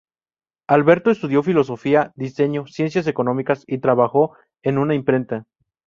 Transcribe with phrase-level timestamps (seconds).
[0.67, 5.45] Alberto estudió filosofía, diseño, ciencias económicas, y trabajó en una imprenta.